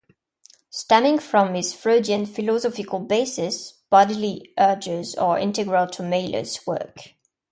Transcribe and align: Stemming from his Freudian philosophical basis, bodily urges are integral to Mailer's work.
Stemming 0.71 1.19
from 1.19 1.53
his 1.53 1.73
Freudian 1.75 2.25
philosophical 2.25 3.01
basis, 3.01 3.73
bodily 3.91 4.51
urges 4.57 5.13
are 5.13 5.37
integral 5.37 5.85
to 5.89 6.01
Mailer's 6.01 6.65
work. 6.65 7.13